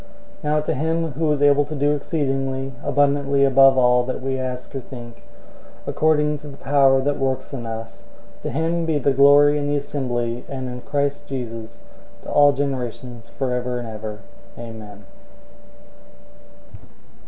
003:020 0.41 0.43
Now 0.45 0.61
to 0.61 0.73
him 0.73 1.11
who 1.11 1.31
is 1.31 1.43
able 1.43 1.63
to 1.65 1.75
do 1.75 1.91
exceedingly 1.91 2.73
abundantly 2.83 3.45
above 3.45 3.77
all 3.77 4.03
that 4.05 4.19
we 4.19 4.39
ask 4.39 4.73
or 4.73 4.79
think, 4.79 5.21
according 5.85 6.39
to 6.39 6.47
the 6.47 6.57
power 6.57 7.01
that 7.01 7.19
works 7.19 7.53
in 7.53 7.67
us, 7.67 8.01
003:021 8.37 8.41
to 8.41 8.49
him 8.49 8.85
be 8.87 8.97
the 8.97 9.13
glory 9.13 9.59
in 9.59 9.67
the 9.67 9.77
assembly 9.77 10.43
and 10.49 10.67
in 10.67 10.81
Christ 10.81 11.27
Jesus 11.27 11.83
to 12.23 12.31
all 12.31 12.51
generations 12.51 13.27
forever 13.37 13.77
and 13.77 13.87
ever. 13.87 14.21
Amen. 14.57 15.05